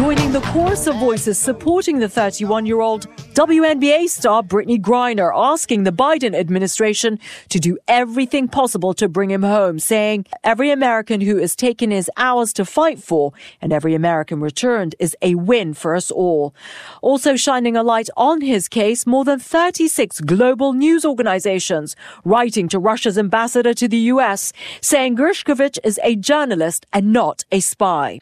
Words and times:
Joining 0.00 0.32
the 0.32 0.40
chorus 0.40 0.86
of 0.86 0.96
voices 0.96 1.38
supporting 1.38 1.98
the 1.98 2.08
31 2.08 2.64
year 2.64 2.80
old 2.80 3.06
WNBA 3.34 4.08
star 4.08 4.42
Brittney 4.42 4.80
Griner, 4.80 5.30
asking 5.34 5.84
the 5.84 5.92
Biden 5.92 6.34
administration 6.34 7.18
to 7.50 7.60
do 7.60 7.76
everything 7.86 8.48
possible 8.48 8.94
to 8.94 9.10
bring 9.10 9.30
him 9.30 9.42
home, 9.42 9.78
saying 9.78 10.24
every 10.42 10.70
American 10.70 11.20
who 11.20 11.36
has 11.36 11.54
taken 11.54 11.90
his 11.90 12.10
hours 12.16 12.54
to 12.54 12.64
fight 12.64 12.98
for 12.98 13.34
and 13.60 13.74
every 13.74 13.94
American 13.94 14.40
returned 14.40 14.94
is 14.98 15.14
a 15.20 15.34
win 15.34 15.74
for 15.74 15.94
us 15.94 16.10
all. 16.10 16.54
Also 17.02 17.36
shining 17.36 17.76
a 17.76 17.82
light 17.82 18.08
on 18.16 18.40
his 18.40 18.68
case, 18.68 19.06
more 19.06 19.26
than 19.26 19.38
36 19.38 20.22
global 20.22 20.72
news 20.72 21.04
organizations 21.04 21.94
writing 22.24 22.68
to 22.68 22.78
Russia's 22.78 23.18
ambassador 23.18 23.74
to 23.74 23.86
the 23.86 23.98
U.S., 24.14 24.54
saying 24.80 25.16
Gershkovich 25.16 25.78
is 25.84 26.00
a 26.02 26.16
journalist 26.16 26.86
and 26.90 27.12
not 27.12 27.44
a 27.52 27.60
spy. 27.60 28.20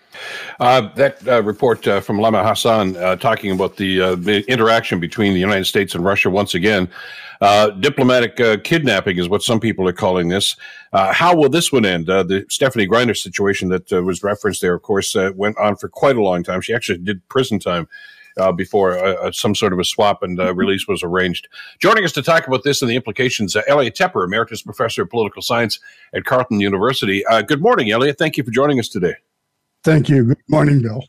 Uh, 0.58 0.92
that 0.96 1.26
uh, 1.28 1.40
report 1.44 1.67
uh, 1.76 2.00
from 2.00 2.18
Lama 2.18 2.46
Hassan 2.46 2.96
uh, 2.96 3.16
talking 3.16 3.52
about 3.52 3.76
the, 3.76 4.00
uh, 4.00 4.14
the, 4.14 4.44
interaction 4.50 4.98
between 4.98 5.34
the 5.34 5.40
United 5.40 5.66
States 5.66 5.94
and 5.94 6.04
Russia 6.04 6.30
once 6.30 6.54
again. 6.54 6.88
Uh, 7.40 7.70
diplomatic 7.70 8.40
uh, 8.40 8.56
kidnapping 8.64 9.18
is 9.18 9.28
what 9.28 9.42
some 9.42 9.60
people 9.60 9.86
are 9.86 9.92
calling 9.92 10.28
this. 10.28 10.56
how 10.92 11.36
will 11.36 11.48
this 11.48 11.70
one 11.70 11.84
end? 11.84 12.06
the 12.06 12.44
Stephanie 12.48 12.88
Griner 12.88 13.16
situation 13.16 13.68
that 13.68 13.90
was 14.02 14.22
referenced 14.22 14.60
there, 14.60 14.74
of 14.74 14.82
course, 14.82 15.14
went 15.34 15.56
on 15.58 15.76
for 15.76 15.88
quite 15.88 16.16
a 16.16 16.22
long 16.22 16.42
time. 16.42 16.60
She 16.60 16.74
actually 16.74 16.98
did 16.98 17.26
prison 17.28 17.58
time. 17.58 17.88
Uh, 18.36 18.52
before 18.52 18.96
uh, 18.96 19.32
some 19.32 19.52
sort 19.52 19.72
of 19.72 19.80
a 19.80 19.84
swap 19.84 20.22
and 20.22 20.38
uh, 20.38 20.54
release 20.54 20.86
was 20.86 21.02
arranged. 21.02 21.48
Joining 21.80 22.04
us 22.04 22.12
to 22.12 22.22
talk 22.22 22.46
about 22.46 22.62
this 22.62 22.82
and 22.82 22.88
the 22.88 22.94
implications, 22.94 23.56
Elliot 23.66 23.96
Tepper, 23.96 24.24
Emeritus 24.24 24.62
Professor 24.62 25.02
of 25.02 25.10
Political 25.10 25.42
Science 25.42 25.80
at 26.14 26.24
Carleton 26.24 26.60
University. 26.60 27.24
good 27.48 27.60
morning, 27.60 27.90
Elliot. 27.90 28.16
Thank 28.16 28.36
you 28.36 28.44
for 28.44 28.52
joining 28.52 28.78
us 28.78 28.88
today. 28.88 29.14
Thank 29.82 30.08
you. 30.08 30.26
Good 30.26 30.38
morning, 30.48 30.80
Bill 30.82 31.02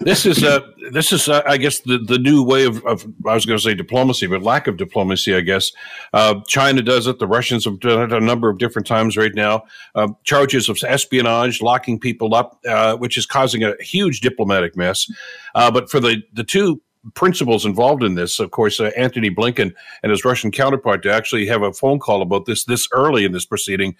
this 0.00 0.26
is 0.26 0.42
uh, 0.42 0.60
this 0.90 1.12
is 1.12 1.28
uh, 1.28 1.42
I 1.46 1.56
guess 1.56 1.80
the, 1.80 1.98
the 1.98 2.18
new 2.18 2.42
way 2.42 2.64
of, 2.64 2.84
of 2.84 3.04
I 3.26 3.34
was 3.34 3.46
going 3.46 3.58
to 3.58 3.62
say 3.62 3.74
diplomacy, 3.74 4.26
but 4.26 4.42
lack 4.42 4.66
of 4.66 4.76
diplomacy. 4.76 5.34
I 5.34 5.40
guess 5.40 5.72
uh, 6.12 6.40
China 6.46 6.82
does 6.82 7.06
it. 7.06 7.18
The 7.18 7.26
Russians 7.26 7.64
have 7.64 7.80
done 7.80 8.02
it 8.02 8.12
a 8.12 8.20
number 8.20 8.50
of 8.50 8.58
different 8.58 8.86
times 8.86 9.16
right 9.16 9.34
now. 9.34 9.64
Uh, 9.94 10.08
charges 10.24 10.68
of 10.68 10.78
espionage, 10.86 11.62
locking 11.62 11.98
people 11.98 12.34
up, 12.34 12.58
uh, 12.68 12.96
which 12.96 13.16
is 13.16 13.26
causing 13.26 13.62
a 13.62 13.74
huge 13.80 14.20
diplomatic 14.20 14.76
mess. 14.76 15.10
Uh, 15.54 15.70
but 15.70 15.90
for 15.90 16.00
the 16.00 16.22
the 16.32 16.44
two 16.44 16.80
principals 17.14 17.66
involved 17.66 18.02
in 18.02 18.14
this, 18.14 18.40
of 18.40 18.50
course, 18.50 18.80
Antony 18.80 19.30
Blinken 19.30 19.74
and 20.02 20.10
his 20.10 20.24
Russian 20.24 20.50
counterpart, 20.50 21.02
to 21.02 21.12
actually 21.12 21.46
have 21.46 21.62
a 21.62 21.72
phone 21.72 21.98
call 21.98 22.22
about 22.22 22.46
this 22.46 22.64
this 22.64 22.88
early 22.92 23.24
in 23.24 23.32
this 23.32 23.46
proceeding 23.46 23.94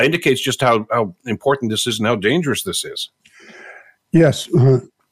indicates 0.00 0.40
just 0.40 0.60
how 0.60 0.86
how 0.92 1.14
important 1.26 1.70
this 1.70 1.86
is 1.86 1.98
and 1.98 2.06
how 2.06 2.16
dangerous 2.16 2.62
this 2.62 2.84
is. 2.84 3.10
Yes 4.12 4.48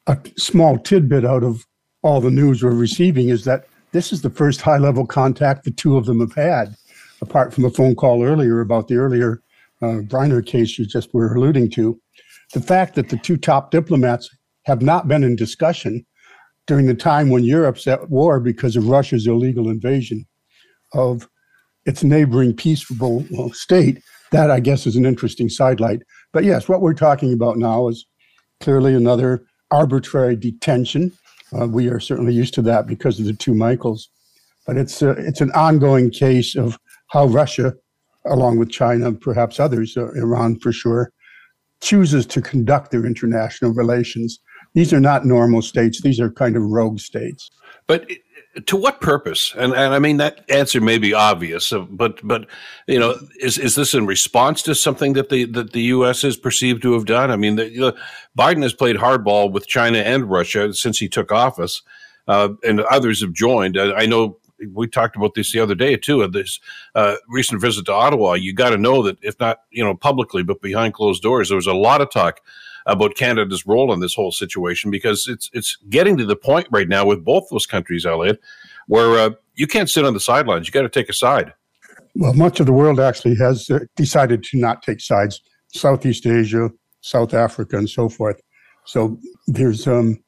a 0.08 0.18
small 0.36 0.78
tidbit 0.78 1.24
out 1.24 1.44
of 1.44 1.66
all 2.02 2.20
the 2.20 2.30
news 2.30 2.62
we're 2.62 2.70
receiving 2.70 3.28
is 3.28 3.44
that 3.44 3.66
this 3.92 4.12
is 4.12 4.22
the 4.22 4.30
first 4.30 4.62
high 4.62 4.78
level 4.78 5.06
contact 5.06 5.64
the 5.64 5.70
two 5.70 5.96
of 5.96 6.06
them 6.06 6.20
have 6.20 6.34
had, 6.34 6.74
apart 7.20 7.52
from 7.52 7.64
a 7.64 7.70
phone 7.70 7.94
call 7.94 8.24
earlier 8.24 8.60
about 8.60 8.88
the 8.88 8.96
earlier 8.96 9.42
uh, 9.82 10.00
Griner 10.08 10.44
case 10.44 10.78
you 10.78 10.86
just 10.86 11.12
were 11.12 11.34
alluding 11.34 11.70
to. 11.70 12.00
The 12.54 12.60
fact 12.60 12.94
that 12.94 13.10
the 13.10 13.18
two 13.18 13.36
top 13.36 13.70
diplomats 13.70 14.30
have 14.64 14.82
not 14.82 15.08
been 15.08 15.22
in 15.22 15.36
discussion 15.36 16.04
during 16.66 16.86
the 16.86 16.94
time 16.94 17.28
when 17.28 17.44
Europe's 17.44 17.86
at 17.86 18.08
war 18.10 18.40
because 18.40 18.76
of 18.76 18.88
Russia's 18.88 19.26
illegal 19.26 19.68
invasion 19.68 20.26
of 20.94 21.28
its 21.84 22.02
neighboring 22.02 22.54
peaceful 22.54 23.24
state, 23.52 24.02
that 24.32 24.50
I 24.50 24.60
guess 24.60 24.86
is 24.86 24.96
an 24.96 25.06
interesting 25.06 25.48
sidelight. 25.48 26.02
But 26.32 26.44
yes, 26.44 26.68
what 26.68 26.82
we're 26.82 26.94
talking 26.94 27.32
about 27.32 27.56
now 27.56 27.88
is 27.88 28.06
clearly 28.60 28.94
another 28.94 29.44
arbitrary 29.70 30.36
detention. 30.36 31.12
Uh, 31.58 31.66
we 31.66 31.88
are 31.88 32.00
certainly 32.00 32.34
used 32.34 32.54
to 32.54 32.62
that 32.62 32.86
because 32.86 33.18
of 33.18 33.26
the 33.26 33.32
two 33.32 33.54
Michaels, 33.54 34.08
but 34.66 34.76
it's 34.76 35.02
uh, 35.02 35.14
it's 35.18 35.40
an 35.40 35.50
ongoing 35.52 36.10
case 36.10 36.56
of 36.56 36.78
how 37.08 37.26
Russia, 37.26 37.74
along 38.26 38.58
with 38.58 38.70
China, 38.70 39.12
perhaps 39.12 39.58
others, 39.58 39.96
uh, 39.96 40.10
Iran 40.12 40.58
for 40.58 40.72
sure, 40.72 41.12
chooses 41.80 42.26
to 42.26 42.42
conduct 42.42 42.90
their 42.90 43.06
international 43.06 43.72
relations. 43.72 44.40
These 44.74 44.92
are 44.92 45.00
not 45.00 45.24
normal 45.24 45.62
states; 45.62 46.02
these 46.02 46.20
are 46.20 46.30
kind 46.30 46.56
of 46.56 46.62
rogue 46.64 47.00
states. 47.00 47.50
But 47.86 48.10
to 48.66 48.76
what 48.76 49.00
purpose? 49.00 49.54
And 49.56 49.72
and 49.72 49.94
I 49.94 49.98
mean 49.98 50.16
that 50.18 50.44
answer 50.50 50.80
may 50.80 50.98
be 50.98 51.14
obvious, 51.14 51.72
but 51.90 52.20
but 52.26 52.46
you 52.86 52.98
know, 52.98 53.16
is 53.40 53.58
is 53.58 53.74
this 53.74 53.94
in 53.94 54.06
response 54.06 54.62
to 54.62 54.74
something 54.74 55.12
that 55.14 55.28
the 55.28 55.44
that 55.46 55.72
the 55.72 55.82
U.S. 55.82 56.24
is 56.24 56.36
perceived 56.36 56.82
to 56.82 56.92
have 56.94 57.04
done? 57.04 57.30
I 57.30 57.36
mean, 57.36 57.56
the, 57.56 57.96
Biden 58.36 58.62
has 58.62 58.72
played 58.72 58.96
hardball 58.96 59.52
with 59.52 59.66
China 59.66 59.98
and 59.98 60.30
Russia 60.30 60.72
since 60.72 60.98
he 60.98 61.08
took 61.08 61.30
office, 61.30 61.82
uh, 62.26 62.50
and 62.66 62.80
others 62.80 63.20
have 63.20 63.32
joined. 63.32 63.78
I, 63.78 63.92
I, 63.92 64.06
know 64.06 64.38
we 64.72 64.88
talked 64.88 65.16
about 65.16 65.34
this 65.34 65.52
the 65.52 65.60
other 65.60 65.74
day 65.74 65.96
too. 65.96 66.22
At 66.22 66.32
this 66.32 66.58
uh, 66.94 67.16
recent 67.28 67.60
visit 67.60 67.86
to 67.86 67.92
Ottawa, 67.92 68.34
you 68.34 68.52
got 68.52 68.70
to 68.70 68.78
know 68.78 69.02
that 69.02 69.18
if 69.22 69.38
not 69.38 69.60
you 69.70 69.84
know 69.84 69.94
publicly, 69.94 70.42
but 70.42 70.62
behind 70.62 70.94
closed 70.94 71.22
doors, 71.22 71.48
there 71.48 71.56
was 71.56 71.66
a 71.66 71.74
lot 71.74 72.00
of 72.00 72.10
talk 72.10 72.40
about 72.88 73.14
Canada's 73.14 73.66
role 73.66 73.92
in 73.92 74.00
this 74.00 74.14
whole 74.14 74.32
situation 74.32 74.90
because 74.90 75.28
it's 75.28 75.50
it's 75.52 75.76
getting 75.88 76.16
to 76.16 76.24
the 76.24 76.34
point 76.34 76.66
right 76.72 76.88
now 76.88 77.04
with 77.06 77.24
both 77.24 77.48
those 77.50 77.66
countries, 77.66 78.04
Elliot, 78.04 78.40
where 78.86 79.18
uh, 79.18 79.30
you 79.54 79.66
can't 79.66 79.90
sit 79.90 80.04
on 80.04 80.14
the 80.14 80.20
sidelines. 80.20 80.66
You 80.66 80.72
got 80.72 80.82
to 80.82 80.88
take 80.88 81.08
a 81.08 81.12
side. 81.12 81.52
Well, 82.14 82.32
much 82.32 82.58
of 82.58 82.66
the 82.66 82.72
world 82.72 82.98
actually 82.98 83.36
has 83.36 83.70
uh, 83.70 83.80
decided 83.94 84.42
to 84.44 84.58
not 84.58 84.82
take 84.82 85.00
sides. 85.00 85.40
Southeast 85.68 86.26
Asia, 86.26 86.70
South 87.02 87.34
Africa, 87.34 87.76
and 87.76 87.88
so 87.88 88.08
forth. 88.08 88.40
So 88.86 89.18
there's 89.46 89.86
um, 89.86 90.18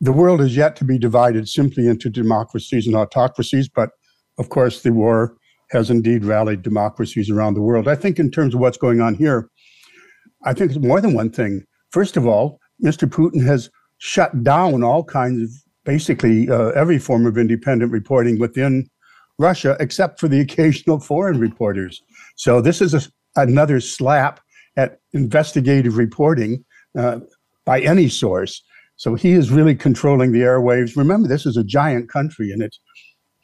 the 0.00 0.12
world 0.12 0.42
is 0.42 0.54
yet 0.54 0.76
to 0.76 0.84
be 0.84 0.98
divided 0.98 1.48
simply 1.48 1.88
into 1.88 2.10
democracies 2.10 2.86
and 2.86 2.94
autocracies, 2.94 3.68
but 3.68 3.90
of 4.38 4.50
course 4.50 4.82
the 4.82 4.92
war 4.92 5.36
has 5.70 5.90
indeed 5.90 6.24
rallied 6.24 6.62
democracies 6.62 7.30
around 7.30 7.54
the 7.54 7.62
world. 7.62 7.88
I 7.88 7.94
think 7.94 8.18
in 8.18 8.30
terms 8.30 8.54
of 8.54 8.60
what's 8.60 8.76
going 8.76 9.00
on 9.00 9.14
here, 9.14 9.48
I 10.44 10.52
think 10.52 10.70
it's 10.70 10.80
more 10.80 11.00
than 11.00 11.14
one 11.14 11.30
thing. 11.30 11.64
First 11.90 12.16
of 12.16 12.26
all, 12.26 12.60
Mr. 12.84 13.08
Putin 13.08 13.44
has 13.46 13.70
shut 13.98 14.42
down 14.42 14.82
all 14.82 15.04
kinds 15.04 15.42
of 15.42 15.50
basically 15.84 16.50
uh, 16.50 16.68
every 16.70 16.98
form 16.98 17.26
of 17.26 17.38
independent 17.38 17.92
reporting 17.92 18.38
within 18.38 18.88
Russia, 19.38 19.76
except 19.80 20.20
for 20.20 20.28
the 20.28 20.40
occasional 20.46 21.00
foreign 21.00 21.38
reporters. 21.38 22.02
So 22.36 22.60
this 22.60 22.80
is 22.80 22.94
a, 22.94 23.02
another 23.36 23.80
slap 23.80 24.40
at 24.76 25.00
investigative 25.12 25.96
reporting 25.96 26.64
uh, 26.98 27.20
by 27.64 27.80
any 27.80 28.08
source. 28.08 28.62
So 28.96 29.14
he 29.14 29.32
is 29.32 29.50
really 29.50 29.74
controlling 29.74 30.32
the 30.32 30.40
airwaves. 30.40 30.96
Remember, 30.96 31.28
this 31.28 31.46
is 31.46 31.56
a 31.56 31.64
giant 31.64 32.10
country 32.10 32.50
and 32.50 32.62
it's 32.62 32.78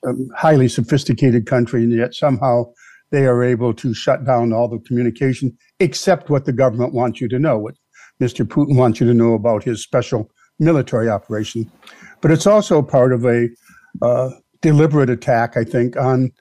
a 0.04 0.12
highly 0.36 0.68
sophisticated 0.68 1.46
country, 1.46 1.84
and 1.84 1.92
yet 1.92 2.14
somehow 2.14 2.64
they 3.10 3.26
are 3.26 3.44
able 3.44 3.72
to 3.74 3.94
shut 3.94 4.24
down 4.24 4.52
all 4.52 4.68
the 4.68 4.78
communication 4.80 5.56
except 5.78 6.30
what 6.30 6.44
the 6.44 6.52
government 6.52 6.94
wants 6.94 7.20
you 7.20 7.28
to 7.28 7.38
know, 7.38 7.58
what 7.58 7.74
Mr. 8.22 8.46
Putin 8.46 8.76
wants 8.76 9.00
you 9.00 9.06
to 9.06 9.14
know 9.14 9.34
about 9.34 9.64
his 9.64 9.82
special 9.82 10.30
military 10.60 11.08
operation. 11.08 11.68
But 12.20 12.30
it's 12.30 12.46
also 12.46 12.80
part 12.80 13.12
of 13.12 13.24
a 13.24 13.48
uh, 14.00 14.30
deliberate 14.60 15.10
attack, 15.10 15.56
I 15.56 15.64
think, 15.64 15.96
on 15.96 16.32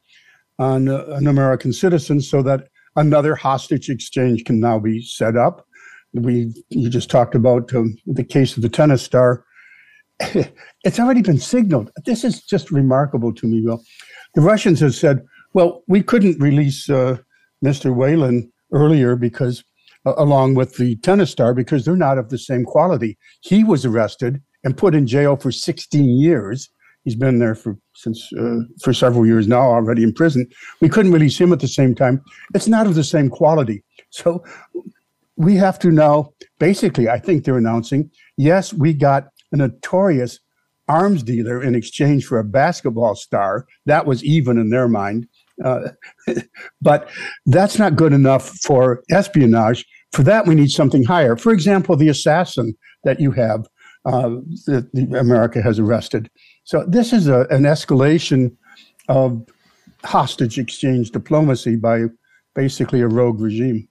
on 0.59 0.89
uh, 0.89 1.05
an 1.07 1.25
American 1.25 1.73
citizen, 1.73 2.21
so 2.21 2.43
that 2.43 2.67
another 2.95 3.33
hostage 3.33 3.89
exchange 3.89 4.45
can 4.45 4.59
now 4.59 4.77
be 4.77 5.01
set 5.01 5.35
up. 5.35 5.65
We 6.13 6.53
you 6.69 6.89
just 6.89 7.09
talked 7.09 7.33
about 7.33 7.73
um, 7.73 7.97
the 8.05 8.23
case 8.23 8.55
of 8.55 8.61
the 8.61 8.69
tennis 8.69 9.01
star. 9.01 9.43
it's 10.19 10.99
already 10.99 11.23
been 11.23 11.39
signaled. 11.39 11.89
This 12.05 12.23
is 12.23 12.43
just 12.43 12.69
remarkable 12.69 13.33
to 13.33 13.47
me, 13.47 13.61
Bill. 13.61 13.81
The 14.35 14.41
Russians 14.41 14.79
have 14.81 14.93
said, 14.93 15.25
"Well, 15.53 15.83
we 15.87 16.03
couldn't 16.03 16.39
release 16.39 16.89
uh, 16.91 17.17
Mr. 17.65 17.95
Whelan 17.95 18.51
earlier 18.71 19.15
because 19.15 19.63
along 20.05 20.55
with 20.55 20.77
the 20.77 20.95
tennis 20.97 21.31
star 21.31 21.53
because 21.53 21.85
they're 21.85 21.95
not 21.95 22.17
of 22.17 22.29
the 22.29 22.37
same 22.37 22.63
quality. 22.63 23.17
He 23.41 23.63
was 23.63 23.85
arrested 23.85 24.41
and 24.63 24.77
put 24.77 24.95
in 24.95 25.07
jail 25.07 25.35
for 25.35 25.51
16 25.51 26.19
years. 26.19 26.69
He's 27.03 27.15
been 27.15 27.39
there 27.39 27.55
for 27.55 27.77
since 27.95 28.31
uh, 28.33 28.59
for 28.83 28.93
several 28.93 29.25
years 29.25 29.47
now, 29.47 29.61
already 29.61 30.03
in 30.03 30.13
prison. 30.13 30.47
We 30.81 30.89
couldn't 30.89 31.11
release 31.11 31.39
him 31.39 31.51
at 31.51 31.59
the 31.59 31.67
same 31.67 31.95
time. 31.95 32.21
It's 32.53 32.67
not 32.67 32.85
of 32.85 32.95
the 32.95 33.03
same 33.03 33.29
quality. 33.29 33.83
So 34.11 34.43
we 35.35 35.55
have 35.55 35.79
to 35.79 35.91
now, 35.91 36.33
basically, 36.59 37.09
I 37.09 37.17
think 37.17 37.43
they're 37.43 37.57
announcing, 37.57 38.11
yes, 38.37 38.71
we 38.73 38.93
got 38.93 39.29
a 39.51 39.57
notorious 39.57 40.39
arms 40.87 41.23
dealer 41.23 41.63
in 41.63 41.73
exchange 41.73 42.25
for 42.25 42.37
a 42.37 42.43
basketball 42.43 43.15
star. 43.15 43.65
That 43.85 44.05
was 44.05 44.23
even 44.23 44.57
in 44.57 44.69
their 44.69 44.87
mind. 44.87 45.27
Uh, 45.63 45.89
but 46.81 47.09
that's 47.45 47.77
not 47.77 47.95
good 47.95 48.13
enough 48.13 48.49
for 48.63 49.03
espionage. 49.11 49.85
For 50.11 50.23
that, 50.23 50.45
we 50.45 50.55
need 50.55 50.71
something 50.71 51.03
higher. 51.03 51.35
For 51.35 51.51
example, 51.53 51.95
the 51.95 52.09
assassin 52.09 52.75
that 53.03 53.19
you 53.19 53.31
have 53.31 53.67
uh, 54.05 54.29
that 54.67 54.89
America 55.17 55.61
has 55.61 55.79
arrested. 55.79 56.29
So 56.63 56.85
this 56.87 57.13
is 57.13 57.27
a, 57.27 57.41
an 57.49 57.63
escalation 57.63 58.55
of 59.07 59.43
hostage 60.03 60.57
exchange 60.57 61.11
diplomacy 61.11 61.75
by 61.75 62.05
basically 62.55 63.01
a 63.01 63.07
rogue 63.07 63.39
regime. 63.39 63.87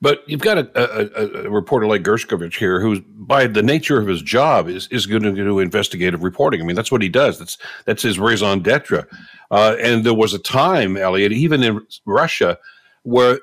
But 0.00 0.22
you've 0.26 0.40
got 0.40 0.58
a, 0.58 0.68
a, 0.74 1.46
a, 1.46 1.50
reporter 1.50 1.86
like 1.86 2.02
Gershkovich 2.02 2.56
here, 2.56 2.80
who, 2.80 3.00
by 3.00 3.46
the 3.46 3.62
nature 3.62 3.98
of 3.98 4.06
his 4.06 4.20
job, 4.20 4.68
is, 4.68 4.86
is 4.88 5.06
going 5.06 5.22
to 5.22 5.32
do 5.32 5.58
investigative 5.58 6.22
reporting. 6.22 6.60
I 6.60 6.64
mean, 6.64 6.76
that's 6.76 6.92
what 6.92 7.00
he 7.00 7.08
does. 7.08 7.38
That's 7.38 7.56
that's 7.86 8.02
his 8.02 8.18
raison 8.18 8.60
d'être. 8.60 9.08
Uh, 9.50 9.76
and 9.80 10.04
there 10.04 10.14
was 10.14 10.34
a 10.34 10.38
time, 10.38 10.96
Elliot, 10.96 11.32
even 11.32 11.62
in 11.62 11.80
Russia, 12.06 12.58
where 13.02 13.38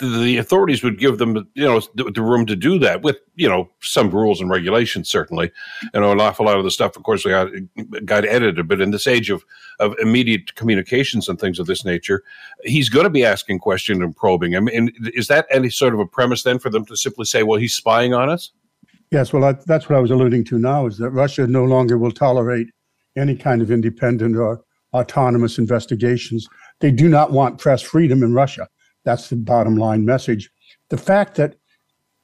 the 0.00 0.36
authorities 0.38 0.82
would 0.82 0.98
give 0.98 1.18
them, 1.18 1.48
you 1.54 1.64
know, 1.64 1.80
the, 1.94 2.22
room 2.22 2.44
to 2.46 2.56
do 2.56 2.76
that 2.76 3.02
with, 3.02 3.18
you 3.36 3.48
know, 3.48 3.70
some 3.80 4.10
rules 4.10 4.40
and 4.40 4.50
regulations, 4.50 5.08
certainly. 5.08 5.52
You 5.94 6.00
know, 6.00 6.10
an 6.10 6.20
awful 6.20 6.46
lot 6.46 6.58
of 6.58 6.64
the 6.64 6.72
stuff, 6.72 6.96
of 6.96 7.04
course, 7.04 7.24
got, 7.24 7.48
got 8.04 8.24
edited. 8.24 8.66
But 8.66 8.80
in 8.80 8.90
this 8.90 9.06
age 9.06 9.30
of, 9.30 9.44
of 9.78 9.94
immediate 10.00 10.56
communications 10.56 11.28
and 11.28 11.38
things 11.38 11.60
of 11.60 11.66
this 11.66 11.84
nature, 11.84 12.24
he's 12.64 12.88
going 12.88 13.04
to 13.04 13.10
be 13.10 13.24
asking 13.24 13.60
questions 13.60 14.00
and 14.00 14.16
probing. 14.16 14.56
I 14.56 14.60
mean, 14.60 14.90
is 15.14 15.28
that 15.28 15.46
any 15.50 15.70
sort 15.70 15.94
of 15.94 16.00
a 16.00 16.06
premise 16.06 16.42
then 16.42 16.58
for 16.58 16.68
them 16.68 16.84
to 16.86 16.96
simply 16.96 17.24
say, 17.24 17.44
well, 17.44 17.60
he's 17.60 17.74
spying 17.74 18.12
on 18.12 18.28
us? 18.28 18.50
Yes, 19.12 19.32
well, 19.32 19.56
that's 19.66 19.88
what 19.88 19.96
I 19.96 20.00
was 20.00 20.10
alluding 20.10 20.44
to 20.46 20.58
now 20.58 20.86
is 20.86 20.98
that 20.98 21.10
Russia 21.10 21.46
no 21.46 21.64
longer 21.64 21.96
will 21.96 22.10
tolerate 22.10 22.66
any 23.16 23.36
kind 23.36 23.62
of 23.62 23.70
independent 23.70 24.36
or 24.36 24.64
autonomous 24.92 25.58
investigations. 25.58 26.46
They 26.80 26.90
do 26.90 27.08
not 27.08 27.32
want 27.32 27.58
press 27.58 27.82
freedom 27.82 28.22
in 28.22 28.32
Russia. 28.32 28.68
That's 29.04 29.28
the 29.28 29.36
bottom 29.36 29.76
line 29.76 30.04
message. 30.04 30.50
The 30.90 30.98
fact 30.98 31.36
that 31.36 31.56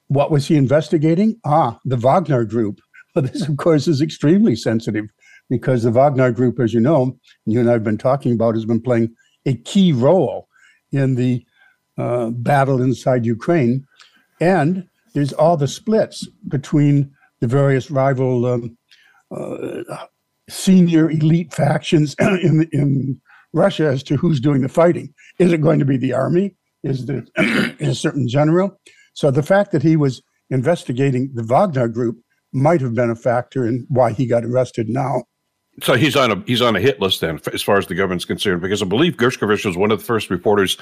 what 0.09 0.31
was 0.31 0.47
he 0.47 0.57
investigating? 0.57 1.41
Ah, 1.45 1.79
the 1.85 1.97
Wagner 1.97 2.45
Group. 2.45 2.81
Well, 3.15 3.27
this, 3.27 3.47
of 3.47 3.59
course, 3.59 3.89
is 3.89 4.01
extremely 4.01 4.57
sensitive 4.57 5.05
because 5.51 5.83
the 5.83 5.91
Wagner 5.91 6.33
Group, 6.33 6.59
as 6.59 6.73
you 6.73 6.81
know, 6.81 7.19
you 7.45 7.61
and 7.61 7.69
I 7.69 7.73
have 7.73 7.85
been 7.85 7.99
talking 7.99 8.33
about, 8.33 8.55
has 8.55 8.65
been 8.65 8.81
playing 8.81 9.15
a 9.45 9.55
key 9.55 9.93
role 9.93 10.49
in 10.93 11.17
the 11.17 11.45
uh, 11.99 12.31
battle 12.31 12.81
inside 12.81 13.27
Ukraine. 13.27 13.87
And 14.41 14.89
there's 15.13 15.35
all 15.35 15.59
the 15.59 15.69
splits 15.69 16.27
between 16.49 17.13
the 17.41 17.47
various 17.47 17.91
rival 17.91 18.47
um, 18.47 18.79
uh, 19.31 20.07
senior 20.53 21.11
elite 21.11 21.53
factions 21.53 22.15
in, 22.21 22.69
in 22.73 23.21
Russia 23.53 23.87
as 23.87 24.03
to 24.05 24.17
who's 24.17 24.41
doing 24.41 24.63
the 24.63 24.69
fighting. 24.69 25.13
Is 25.39 25.53
it 25.53 25.61
going 25.61 25.79
to 25.79 25.85
be 25.85 25.97
the 25.97 26.13
army? 26.13 26.55
is 26.83 27.07
the 27.07 27.27
is 27.79 27.89
a 27.89 27.95
certain 27.95 28.29
general. 28.29 28.79
So 29.15 29.31
the 29.31 29.43
fact 29.43 29.73
that 29.73 29.83
he 29.83 29.97
was 29.97 30.23
investigating 30.51 31.31
the 31.35 31.43
Wagner 31.43 31.89
group 31.89 32.19
might 32.53 32.81
have 32.81 32.95
been 32.95 33.11
a 33.11 33.17
factor 33.17 33.67
in 33.67 33.87
why 33.89 34.13
he 34.13 34.27
got 34.27 34.45
arrested 34.45 34.89
now. 34.89 35.25
So 35.83 35.95
he's 35.95 36.17
on 36.17 36.31
a 36.31 36.43
he's 36.47 36.61
on 36.61 36.77
a 36.77 36.81
hit 36.81 37.01
list 37.01 37.21
then, 37.21 37.41
as 37.53 37.63
far 37.63 37.79
as 37.79 37.87
the 37.87 37.95
government's 37.95 38.27
concerned, 38.27 38.61
because 38.61 38.83
I 38.83 38.85
believe 38.85 39.17
Gershkovich 39.17 39.65
was 39.65 39.77
one 39.77 39.91
of 39.91 40.01
the 40.01 40.05
first 40.05 40.29
reporters 40.29 40.77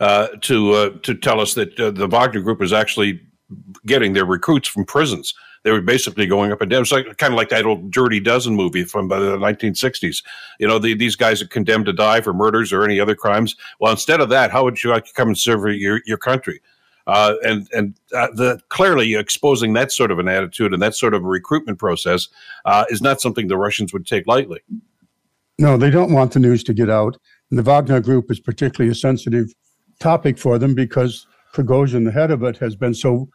uh, 0.00 0.28
to 0.42 0.72
uh, 0.72 0.90
to 1.02 1.14
tell 1.14 1.40
us 1.40 1.54
that 1.54 1.78
uh, 1.80 1.90
the 1.90 2.06
Wagner 2.06 2.40
Group 2.40 2.60
is 2.60 2.72
actually 2.72 3.20
getting 3.86 4.12
their 4.12 4.26
recruits 4.26 4.68
from 4.68 4.84
prisons 4.84 5.32
they 5.64 5.72
were 5.72 5.80
basically 5.80 6.26
going 6.26 6.52
up 6.52 6.60
and 6.60 6.70
down. 6.70 6.82
It's 6.82 6.92
like 6.92 7.16
kind 7.16 7.32
of 7.32 7.36
like 7.36 7.48
that 7.48 7.64
old 7.64 7.90
Dirty 7.90 8.20
Dozen 8.20 8.54
movie 8.54 8.84
from 8.84 9.08
the 9.08 9.36
1960s. 9.38 10.22
You 10.60 10.68
know, 10.68 10.78
the, 10.78 10.94
these 10.94 11.16
guys 11.16 11.42
are 11.42 11.48
condemned 11.48 11.86
to 11.86 11.92
die 11.92 12.20
for 12.20 12.32
murders 12.32 12.72
or 12.72 12.84
any 12.84 13.00
other 13.00 13.14
crimes. 13.14 13.56
Well, 13.80 13.90
instead 13.90 14.20
of 14.20 14.28
that, 14.28 14.50
how 14.50 14.64
would 14.64 14.82
you 14.84 14.90
like 14.90 15.06
to 15.06 15.12
come 15.14 15.28
and 15.28 15.38
serve 15.38 15.66
your 15.74 16.00
your 16.06 16.18
country? 16.18 16.60
Uh, 17.06 17.34
and 17.42 17.66
and 17.72 17.98
uh, 18.14 18.28
the 18.34 18.60
clearly 18.68 19.14
exposing 19.14 19.72
that 19.74 19.90
sort 19.90 20.10
of 20.10 20.18
an 20.18 20.28
attitude 20.28 20.72
and 20.72 20.82
that 20.82 20.94
sort 20.94 21.14
of 21.14 21.24
a 21.24 21.28
recruitment 21.28 21.78
process 21.78 22.28
uh, 22.66 22.84
is 22.90 23.02
not 23.02 23.20
something 23.20 23.48
the 23.48 23.58
Russians 23.58 23.92
would 23.92 24.06
take 24.06 24.26
lightly. 24.26 24.60
No, 25.58 25.76
they 25.76 25.90
don't 25.90 26.12
want 26.12 26.32
the 26.32 26.40
news 26.40 26.62
to 26.64 26.74
get 26.74 26.90
out. 26.90 27.16
And 27.50 27.58
the 27.58 27.62
Wagner 27.62 28.00
Group 28.00 28.30
is 28.30 28.40
particularly 28.40 28.90
a 28.90 28.94
sensitive 28.94 29.54
topic 30.00 30.38
for 30.38 30.58
them 30.58 30.74
because 30.74 31.26
Prigozhin, 31.54 32.04
the 32.04 32.10
head 32.10 32.30
of 32.30 32.42
it, 32.42 32.56
has 32.56 32.74
been 32.74 32.94
so 32.94 33.28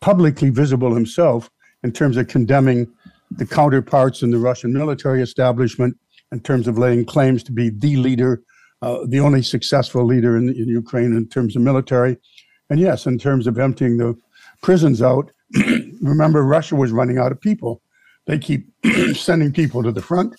publicly 0.00 0.50
visible 0.50 0.94
himself 0.94 1.50
in 1.82 1.92
terms 1.92 2.16
of 2.16 2.28
condemning 2.28 2.88
the 3.30 3.46
counterparts 3.46 4.22
in 4.22 4.30
the 4.30 4.38
Russian 4.38 4.72
military 4.72 5.22
establishment, 5.22 5.96
in 6.32 6.40
terms 6.40 6.66
of 6.66 6.78
laying 6.78 7.04
claims 7.04 7.42
to 7.44 7.52
be 7.52 7.70
the 7.70 7.96
leader, 7.96 8.42
uh, 8.82 8.98
the 9.06 9.20
only 9.20 9.42
successful 9.42 10.04
leader 10.04 10.36
in, 10.36 10.48
in 10.48 10.68
Ukraine 10.68 11.16
in 11.16 11.28
terms 11.28 11.56
of 11.56 11.62
military. 11.62 12.16
And 12.70 12.80
yes, 12.80 13.06
in 13.06 13.18
terms 13.18 13.46
of 13.46 13.58
emptying 13.58 13.98
the 13.98 14.16
prisons 14.62 15.02
out, 15.02 15.30
remember, 16.02 16.42
Russia 16.42 16.76
was 16.76 16.92
running 16.92 17.18
out 17.18 17.32
of 17.32 17.40
people. 17.40 17.82
They 18.26 18.38
keep 18.38 18.66
sending 19.14 19.52
people 19.52 19.82
to 19.82 19.92
the 19.92 20.02
front 20.02 20.34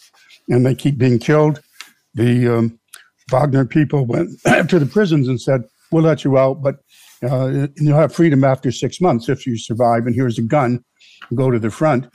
and 0.50 0.66
they 0.66 0.76
keep 0.76 0.98
being 0.98 1.20
killed. 1.20 1.62
The 2.14 2.48
um, 2.48 2.80
Wagner 3.30 3.66
people 3.66 4.06
went 4.06 4.30
to 4.70 4.80
the 4.80 4.86
prisons 4.86 5.28
and 5.28 5.40
said, 5.40 5.64
We'll 5.92 6.04
let 6.04 6.24
you 6.24 6.38
out, 6.38 6.62
but 6.62 6.78
uh, 7.24 7.68
you'll 7.78 7.98
have 7.98 8.14
freedom 8.14 8.44
after 8.44 8.72
six 8.72 9.00
months 9.00 9.30
if 9.30 9.46
you 9.46 9.58
survive. 9.58 10.06
And 10.06 10.16
here's 10.16 10.38
a 10.38 10.44
gun, 10.44 10.84
go 11.36 11.52
to 11.52 11.60
the 11.60 11.72
front. 11.72 12.08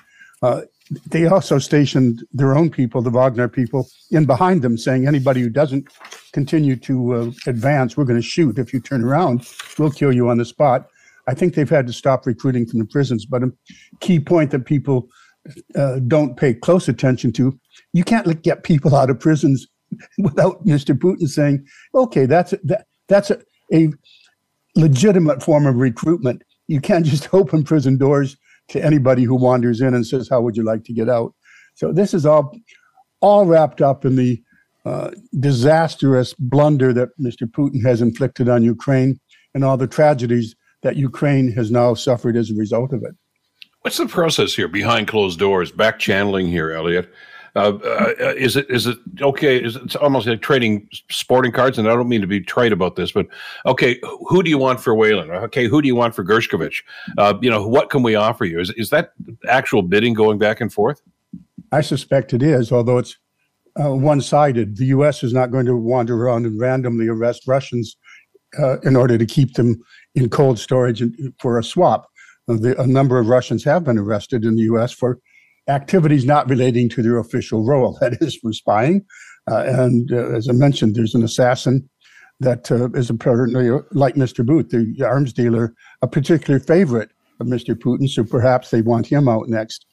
Uh, 0.43 0.63
they 1.11 1.27
also 1.27 1.59
stationed 1.59 2.23
their 2.33 2.57
own 2.57 2.71
people, 2.71 3.03
the 3.03 3.11
Wagner 3.11 3.49
people, 3.49 3.89
in 4.11 4.25
behind 4.25 4.63
them, 4.63 4.79
saying 4.79 5.07
anybody 5.07 5.41
who 5.41 5.51
doesn't 5.51 5.89
continue 6.33 6.77
to 6.77 7.15
uh, 7.15 7.31
advance, 7.47 7.97
we're 7.97 8.05
going 8.05 8.21
to 8.21 8.27
shoot. 8.27 8.59
If 8.59 8.73
you 8.73 8.81
turn 8.81 9.03
around, 9.03 9.47
we'll 9.79 9.91
kill 9.91 10.13
you 10.13 10.29
on 10.29 10.39
the 10.39 10.45
spot. 10.45 10.89
I 11.27 11.35
think 11.35 11.55
they've 11.55 11.69
had 11.69 11.87
to 11.89 11.93
stop 11.93 12.25
recruiting 12.25 12.67
from 12.67 12.79
the 12.79 12.85
prisons. 12.85 13.27
But 13.27 13.43
a 13.43 13.53
key 14.01 14.21
point 14.21 14.53
that 14.53 14.65
people 14.65 15.09
uh, 15.75 15.99
don't 16.07 16.37
pay 16.37 16.55
close 16.55 16.89
attention 16.89 17.33
to: 17.33 17.59
you 17.93 18.05
can't 18.05 18.43
get 18.43 18.63
people 18.63 18.95
out 18.95 19.11
of 19.11 19.19
prisons 19.19 19.67
without 20.19 20.65
Mr. 20.65 20.97
Putin 20.97 21.29
saying, 21.29 21.67
"Okay, 21.95 22.27
that's 22.27 22.53
a, 22.53 22.59
that, 22.63 22.87
that's 23.09 23.31
a, 23.31 23.41
a 23.73 23.91
legitimate 24.77 25.43
form 25.43 25.67
of 25.67 25.77
recruitment. 25.77 26.43
You 26.69 26.81
can't 26.81 27.07
just 27.07 27.29
open 27.35 27.65
prison 27.65 27.97
doors 27.97 28.37
to 28.69 28.85
anybody 28.85 29.25
who 29.25 29.35
wanders 29.35 29.81
in 29.81 29.95
and 29.95 30.07
says, 30.07 30.29
"How 30.29 30.41
would 30.41 30.57
you 30.57 30.65
like 30.65 30.85
to 30.85 30.93
get 30.93 31.09
out?" 31.09 31.35
So 31.75 31.93
this 31.93 32.15
is 32.15 32.25
all 32.25 32.57
all 33.21 33.47
wrapped 33.47 33.81
up 33.81 34.05
in 34.05 34.17
the 34.17 34.43
uh, 34.85 35.11
disastrous 35.41 36.35
blunder 36.35 36.93
that 36.93 37.09
Mr. 37.19 37.43
Putin 37.43 37.83
has 37.83 38.01
inflicted 38.01 38.49
on 38.49 38.63
Ukraine 38.63 39.19
and 39.53 39.65
all 39.65 39.77
the 39.77 39.89
tragedies 39.89 40.55
that 40.83 40.97
Ukraine 40.97 41.51
has 41.53 41.71
now 41.71 41.95
suffered 41.95 42.37
as 42.37 42.51
a 42.51 42.55
result 42.55 42.93
of 42.93 43.03
it. 43.03 43.15
What's 43.81 43.97
the 43.97 44.07
process 44.07 44.55
here 44.55 44.69
behind 44.69 45.09
closed 45.09 45.39
doors? 45.39 45.73
Back 45.73 45.99
channeling 45.99 46.47
here, 46.47 46.71
Elliot. 46.71 47.13
Uh, 47.57 47.79
uh, 47.85 48.35
is 48.37 48.55
it 48.55 48.67
is 48.69 48.87
it 48.87 48.99
okay? 49.23 49.57
Is 49.57 49.77
it, 49.77 49.83
it's 49.85 49.97
almost 49.97 50.27
like 50.27 50.43
trading 50.43 50.87
sporting 51.11 51.53
cards, 51.53 51.79
and 51.79 51.89
I 51.89 51.95
don't 51.95 52.09
mean 52.09 52.21
to 52.21 52.27
be 52.27 52.39
trite 52.39 52.71
about 52.71 52.97
this, 52.97 53.13
but 53.13 53.27
okay, 53.65 53.99
who 54.29 54.43
do 54.43 54.51
you 54.51 54.59
want 54.59 54.79
for 54.79 54.95
Whelan? 54.95 55.31
Okay, 55.31 55.67
who 55.67 55.81
do 55.81 55.89
you 55.89 55.97
want 55.97 56.15
for 56.15 56.23
Gershkovich? 56.23 56.83
Uh, 57.17 57.33
you 57.41 57.49
know, 57.49 57.67
what 57.67 57.89
can 57.89 58.03
we 58.03 58.15
offer 58.15 58.45
you? 58.45 58.61
Is 58.61 58.71
is 58.73 58.91
that 58.91 59.13
actual 59.49 59.81
bidding 59.81 60.13
going 60.13 60.39
back 60.39 60.61
and 60.61 60.71
forth? 60.71 61.01
I 61.73 61.81
suspect 61.81 62.35
it 62.35 62.43
is, 62.43 62.71
although 62.71 62.99
it's 62.99 63.17
uh, 63.83 63.95
one-sided. 63.95 64.77
The 64.77 64.87
U.S. 64.87 65.23
is 65.23 65.33
not 65.33 65.51
going 65.51 65.67
to 65.67 65.77
wander 65.77 66.15
around 66.15 66.45
and 66.45 66.61
randomly 66.61 67.09
arrest 67.09 67.45
Russians 67.47 67.97
uh, 68.59 68.81
in 68.81 68.97
order 68.97 69.17
to 69.17 69.25
keep 69.25 69.55
them 69.55 69.83
in 70.15 70.29
cold 70.29 70.59
storage 70.59 71.03
for 71.41 71.59
a 71.59 71.65
swap. 71.65 72.07
The, 72.49 72.79
a 72.81 72.87
number 72.87 73.19
of 73.19 73.29
Russians 73.29 73.65
have 73.65 73.83
been 73.83 73.99
arrested 73.99 74.45
in 74.45 74.57
the 74.57 74.63
U.S. 74.63 74.93
for 74.93 75.19
activities 75.69 76.25
not 76.25 76.49
relating 76.49 76.89
to 76.91 77.03
their 77.03 77.19
official 77.19 77.65
role, 77.65 77.97
that 78.01 78.21
is, 78.21 78.37
for 78.37 78.53
spying. 78.53 79.05
Uh, 79.51 79.65
and 79.67 80.13
uh, 80.13 80.29
as 80.31 80.49
I 80.49 80.53
mentioned, 80.53 80.95
there's 80.95 81.15
an 81.15 81.23
assassin 81.23 81.89
that 82.41 82.71
uh, 82.71 82.91
is 82.91 83.11
apparently, 83.11 83.71
like 83.93 84.15
Mr. 84.15 84.45
Bout, 84.45 84.71
the 84.71 85.05
arms 85.05 85.33
dealer, 85.33 85.75
a 86.03 86.09
particular 86.09 86.61
favorite 86.61 87.11
of 87.41 87.47
Mr. 87.47 87.75
Putin. 87.75 88.09
So 88.09 88.25
perhaps 88.25 88.71
they 88.71 88.83
want 88.83 89.07
him 89.07 89.29
out 89.29 89.49
next. 89.49 89.87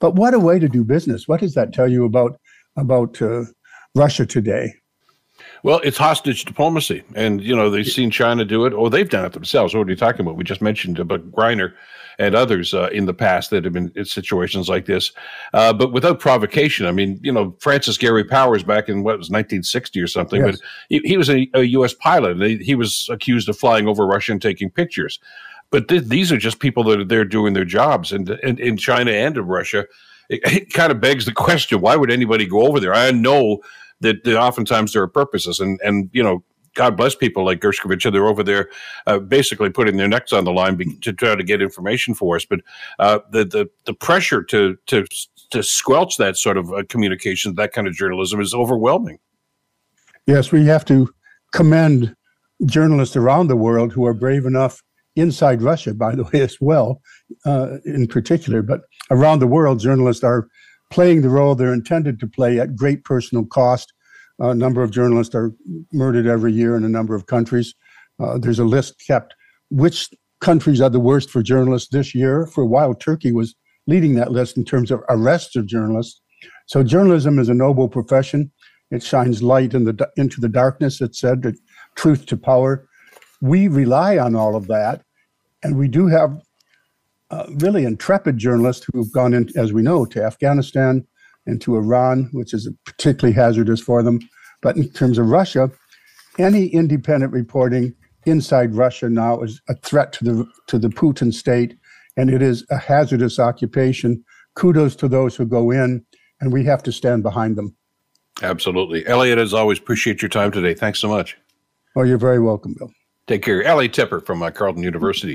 But 0.00 0.14
what 0.14 0.34
a 0.34 0.38
way 0.38 0.58
to 0.58 0.68
do 0.68 0.84
business! 0.84 1.28
What 1.28 1.40
does 1.40 1.54
that 1.54 1.72
tell 1.72 1.88
you 1.88 2.04
about 2.04 2.40
about 2.76 3.20
uh, 3.20 3.44
Russia 3.94 4.24
today? 4.24 4.72
Well, 5.62 5.80
it's 5.84 5.98
hostage 5.98 6.44
diplomacy, 6.44 7.02
and 7.14 7.42
you 7.42 7.54
know 7.54 7.70
they've 7.70 7.86
seen 7.86 8.10
China 8.10 8.44
do 8.44 8.64
it, 8.64 8.72
or 8.72 8.88
they've 8.88 9.08
done 9.08 9.24
it 9.24 9.32
themselves. 9.32 9.74
What 9.74 9.86
are 9.86 9.90
you 9.90 9.96
talking 9.96 10.22
about? 10.22 10.36
We 10.36 10.44
just 10.44 10.62
mentioned 10.62 10.98
about 10.98 11.30
Griner 11.32 11.74
and 12.18 12.34
others 12.34 12.74
uh, 12.74 12.88
in 12.92 13.06
the 13.06 13.14
past 13.14 13.50
that 13.50 13.64
have 13.64 13.72
been 13.72 13.90
in 13.94 14.04
situations 14.04 14.68
like 14.68 14.84
this, 14.86 15.12
uh, 15.54 15.72
but 15.72 15.92
without 15.92 16.20
provocation. 16.20 16.86
I 16.86 16.92
mean, 16.92 17.18
you 17.22 17.32
know, 17.32 17.56
Francis 17.60 17.96
Gary 17.96 18.24
Powers 18.24 18.62
back 18.62 18.88
in 18.88 19.02
what 19.02 19.18
was 19.18 19.30
1960 19.30 20.00
or 20.00 20.06
something, 20.06 20.44
yes. 20.44 20.56
but 20.56 20.60
he, 20.90 21.00
he, 21.04 21.16
was 21.16 21.30
a, 21.30 21.48
a, 21.54 21.62
U.S. 21.62 21.94
pilot. 21.94 22.38
He, 22.40 22.58
he, 22.58 22.74
was 22.74 23.08
accused 23.10 23.48
of 23.48 23.58
flying 23.58 23.88
over 23.88 24.06
Russia 24.06 24.32
and 24.32 24.42
taking 24.42 24.70
pictures. 24.70 25.18
But 25.70 25.88
th- 25.88 26.04
these 26.04 26.30
are 26.30 26.36
just 26.36 26.60
people 26.60 26.84
that 26.84 27.00
are 27.00 27.04
there 27.04 27.24
doing 27.24 27.54
their 27.54 27.64
jobs, 27.64 28.12
and, 28.12 28.28
and 28.28 28.60
in 28.60 28.76
China 28.76 29.10
and 29.10 29.36
in 29.36 29.46
Russia. 29.46 29.86
It, 30.28 30.40
it 30.44 30.72
kind 30.72 30.92
of 30.92 31.00
begs 31.00 31.24
the 31.24 31.32
question: 31.32 31.80
Why 31.80 31.96
would 31.96 32.10
anybody 32.10 32.46
go 32.46 32.66
over 32.66 32.80
there? 32.80 32.94
I 32.94 33.10
know 33.12 33.62
that, 34.00 34.24
that 34.24 34.38
oftentimes 34.38 34.92
there 34.92 35.02
are 35.02 35.08
purposes, 35.08 35.60
and 35.60 35.80
and 35.82 36.10
you 36.12 36.22
know 36.22 36.42
God 36.74 36.96
bless 36.96 37.14
people 37.14 37.44
like 37.44 37.60
Gershkovich. 37.60 38.10
They're 38.10 38.26
over 38.26 38.42
there 38.42 38.70
uh, 39.06 39.18
basically 39.18 39.70
putting 39.70 39.96
their 39.96 40.08
necks 40.08 40.32
on 40.32 40.44
the 40.44 40.52
line 40.52 40.98
to 41.00 41.12
try 41.12 41.34
to 41.34 41.42
get 41.42 41.60
information 41.60 42.14
for 42.14 42.36
us. 42.36 42.44
But 42.44 42.60
uh, 42.98 43.20
the, 43.30 43.44
the 43.44 43.70
the 43.86 43.94
pressure 43.94 44.42
to 44.44 44.76
to 44.86 45.04
to 45.50 45.62
squelch 45.62 46.16
that 46.16 46.36
sort 46.36 46.56
of 46.56 46.72
uh, 46.72 46.84
communication, 46.88 47.54
that 47.56 47.72
kind 47.72 47.86
of 47.86 47.94
journalism, 47.94 48.40
is 48.40 48.54
overwhelming. 48.54 49.18
Yes, 50.26 50.52
we 50.52 50.64
have 50.66 50.84
to 50.86 51.12
commend 51.52 52.14
journalists 52.66 53.16
around 53.16 53.48
the 53.48 53.56
world 53.56 53.92
who 53.92 54.06
are 54.06 54.14
brave 54.14 54.46
enough 54.46 54.82
inside 55.16 55.62
Russia, 55.62 55.92
by 55.92 56.14
the 56.14 56.24
way, 56.24 56.40
as 56.40 56.56
well, 56.60 57.00
uh, 57.44 57.78
in 57.84 58.06
particular. 58.06 58.62
But 58.62 58.82
around 59.10 59.40
the 59.40 59.46
world, 59.46 59.80
journalists 59.80 60.22
are 60.22 60.46
playing 60.90 61.22
the 61.22 61.28
role 61.28 61.54
they're 61.54 61.72
intended 61.72 62.18
to 62.20 62.26
play 62.26 62.58
at 62.58 62.76
great 62.76 63.04
personal 63.04 63.44
cost. 63.44 63.92
A 64.38 64.54
number 64.54 64.82
of 64.82 64.90
journalists 64.90 65.34
are 65.34 65.52
murdered 65.92 66.26
every 66.26 66.52
year 66.52 66.76
in 66.76 66.84
a 66.84 66.88
number 66.88 67.14
of 67.14 67.26
countries. 67.26 67.74
Uh, 68.18 68.38
there's 68.38 68.58
a 68.58 68.64
list 68.64 69.02
kept. 69.06 69.34
Which 69.70 70.08
countries 70.40 70.80
are 70.80 70.90
the 70.90 71.00
worst 71.00 71.30
for 71.30 71.42
journalists 71.42 71.90
this 71.90 72.14
year? 72.14 72.46
For 72.46 72.62
a 72.62 72.66
while, 72.66 72.94
Turkey 72.94 73.32
was 73.32 73.54
leading 73.86 74.14
that 74.14 74.32
list 74.32 74.56
in 74.56 74.64
terms 74.64 74.90
of 74.90 75.02
arrests 75.08 75.56
of 75.56 75.66
journalists. 75.66 76.20
So 76.66 76.82
journalism 76.82 77.38
is 77.38 77.48
a 77.48 77.54
noble 77.54 77.88
profession. 77.88 78.50
It 78.90 79.02
shines 79.02 79.42
light 79.42 79.74
in 79.74 79.84
the, 79.84 80.08
into 80.16 80.40
the 80.40 80.48
darkness, 80.48 81.00
it 81.00 81.14
said, 81.14 81.42
the 81.42 81.56
truth 81.96 82.26
to 82.26 82.36
power. 82.36 82.88
We 83.40 83.68
rely 83.68 84.18
on 84.18 84.34
all 84.34 84.56
of 84.56 84.66
that. 84.66 85.02
And 85.62 85.76
we 85.76 85.88
do 85.88 86.06
have 86.06 86.40
uh, 87.30 87.46
really 87.60 87.84
intrepid 87.84 88.38
journalists 88.38 88.86
who 88.90 88.98
have 88.98 89.12
gone 89.12 89.34
in, 89.34 89.48
as 89.56 89.72
we 89.72 89.82
know, 89.82 90.04
to 90.06 90.22
Afghanistan 90.22 91.06
and 91.46 91.60
to 91.62 91.76
Iran, 91.76 92.28
which 92.32 92.52
is 92.52 92.68
particularly 92.84 93.34
hazardous 93.34 93.80
for 93.80 94.02
them. 94.02 94.20
But 94.62 94.76
in 94.76 94.90
terms 94.90 95.18
of 95.18 95.28
Russia, 95.28 95.70
any 96.38 96.66
independent 96.66 97.32
reporting 97.32 97.94
inside 98.26 98.74
Russia 98.74 99.08
now 99.08 99.40
is 99.40 99.60
a 99.68 99.74
threat 99.76 100.12
to 100.14 100.24
the 100.24 100.46
to 100.66 100.78
the 100.78 100.88
Putin 100.88 101.32
state, 101.32 101.76
and 102.16 102.30
it 102.30 102.42
is 102.42 102.64
a 102.70 102.76
hazardous 102.76 103.38
occupation. 103.38 104.22
Kudos 104.54 104.96
to 104.96 105.08
those 105.08 105.36
who 105.36 105.46
go 105.46 105.70
in, 105.70 106.04
and 106.40 106.52
we 106.52 106.64
have 106.64 106.82
to 106.82 106.92
stand 106.92 107.22
behind 107.22 107.56
them. 107.56 107.74
Absolutely, 108.42 109.06
Elliot. 109.06 109.38
As 109.38 109.54
always, 109.54 109.78
appreciate 109.78 110.20
your 110.22 110.28
time 110.28 110.50
today. 110.50 110.74
Thanks 110.74 110.98
so 110.98 111.08
much. 111.08 111.36
Oh, 111.96 112.02
you're 112.02 112.18
very 112.18 112.40
welcome, 112.40 112.74
Bill. 112.78 112.90
Take 113.26 113.42
care. 113.42 113.62
Elliot 113.62 113.92
Tepper 113.92 114.24
from 114.24 114.42
uh, 114.42 114.50
Carleton 114.50 114.82
University. 114.82 115.34